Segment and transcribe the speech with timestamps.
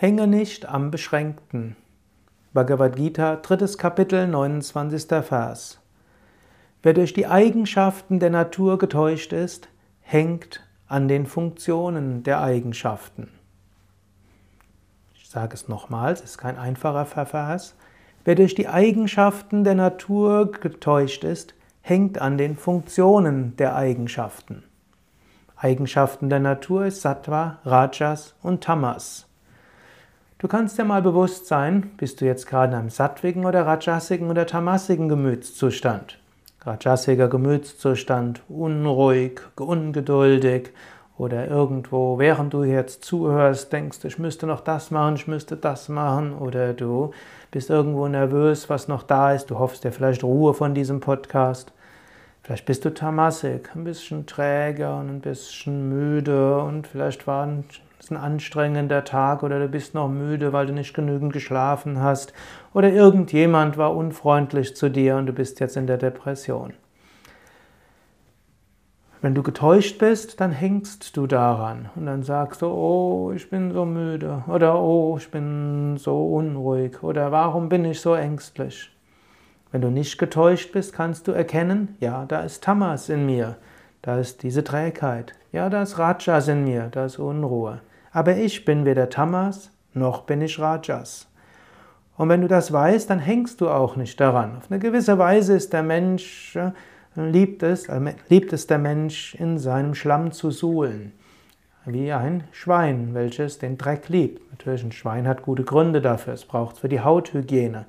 [0.00, 1.76] Hänge nicht am Beschränkten.
[2.54, 5.06] Bhagavad Gita, drittes Kapitel, 29.
[5.22, 5.78] Vers.
[6.82, 9.68] Wer durch die Eigenschaften der Natur getäuscht ist,
[10.00, 13.28] hängt an den Funktionen der Eigenschaften.
[15.16, 17.74] Ich sage es nochmals, es ist kein einfacher Vers.
[18.24, 24.62] Wer durch die Eigenschaften der Natur getäuscht ist, hängt an den Funktionen der Eigenschaften.
[25.56, 29.26] Eigenschaften der Natur ist Sattva, Rajas und Tamas.
[30.40, 34.30] Du kannst dir mal bewusst sein, bist du jetzt gerade in einem sattwigen oder rajasigen
[34.30, 36.18] oder tamasigen Gemütszustand.
[36.62, 40.70] Rajasiger Gemütszustand, unruhig, ungeduldig
[41.18, 45.90] oder irgendwo, während du jetzt zuhörst, denkst, ich müsste noch das machen, ich müsste das
[45.90, 47.10] machen oder du
[47.50, 51.70] bist irgendwo nervös, was noch da ist, du hoffst dir vielleicht Ruhe von diesem Podcast.
[52.42, 57.64] Vielleicht bist du tamasig, ein bisschen träger und ein bisschen müde und vielleicht war ein
[58.00, 62.32] ist ein anstrengender Tag oder du bist noch müde, weil du nicht genügend geschlafen hast
[62.72, 66.72] oder irgendjemand war unfreundlich zu dir und du bist jetzt in der Depression.
[69.22, 73.70] Wenn du getäuscht bist, dann hängst du daran und dann sagst du, oh, ich bin
[73.70, 78.90] so müde oder oh, ich bin so unruhig oder warum bin ich so ängstlich?
[79.72, 83.56] Wenn du nicht getäuscht bist, kannst du erkennen, ja, da ist Tamas in mir,
[84.02, 87.80] da ist diese Trägheit, ja, da ist Rajas in mir, da ist Unruhe.
[88.12, 91.26] Aber ich bin weder Tamas noch bin ich Rajas.
[92.16, 94.56] Und wenn du das weißt, dann hängst du auch nicht daran.
[94.58, 96.72] Auf eine gewisse Weise ist der Mensch, äh,
[97.16, 101.12] liebt es, äh, liebt es der Mensch, in seinem Schlamm zu suhlen.
[101.86, 104.50] Wie ein Schwein, welches den Dreck liebt.
[104.50, 107.86] Natürlich, ein Schwein hat gute Gründe dafür, es braucht es für die Hauthygiene.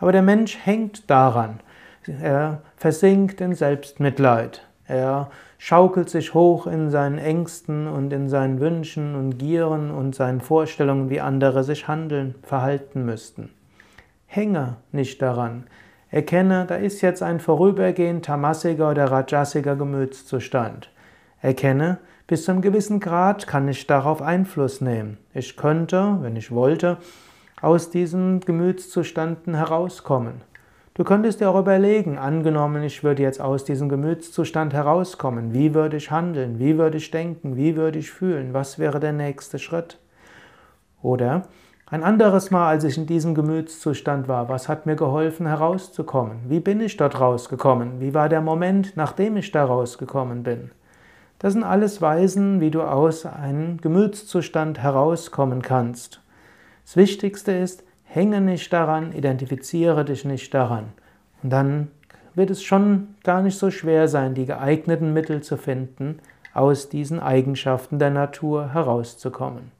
[0.00, 1.60] Aber der Mensch hängt daran.
[2.06, 4.66] Er versinkt in Selbstmitleid.
[4.86, 10.40] Er schaukelt sich hoch in seinen Ängsten und in seinen Wünschen und Gieren und seinen
[10.40, 13.50] Vorstellungen, wie andere sich handeln, verhalten müssten.
[14.26, 15.66] Hänge nicht daran.
[16.10, 20.90] Erkenne, da ist jetzt ein vorübergehend tamasiger oder rajasiger Gemütszustand.
[21.40, 25.18] Erkenne, bis zu einem gewissen Grad kann ich darauf Einfluss nehmen.
[25.34, 26.96] Ich könnte, wenn ich wollte,
[27.60, 30.42] aus diesen Gemütszuständen herauskommen.
[30.94, 35.96] Du könntest dir auch überlegen, angenommen, ich würde jetzt aus diesem Gemütszustand herauskommen, wie würde
[35.96, 39.98] ich handeln, wie würde ich denken, wie würde ich fühlen, was wäre der nächste Schritt?
[41.00, 41.44] Oder
[41.86, 46.40] ein anderes Mal, als ich in diesem Gemütszustand war, was hat mir geholfen herauszukommen?
[46.46, 48.00] Wie bin ich dort rausgekommen?
[48.00, 50.70] Wie war der Moment, nachdem ich da rausgekommen bin?
[51.38, 56.20] Das sind alles Weisen, wie du aus einem Gemütszustand herauskommen kannst.
[56.90, 60.86] Das Wichtigste ist, Hänge nicht daran, identifiziere dich nicht daran.
[61.40, 61.86] Und dann
[62.34, 66.18] wird es schon gar nicht so schwer sein, die geeigneten Mittel zu finden,
[66.52, 69.70] aus diesen Eigenschaften der Natur herauszukommen.